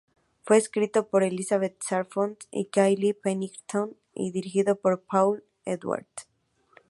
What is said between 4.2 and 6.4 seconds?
dirigido por Paul Edwards.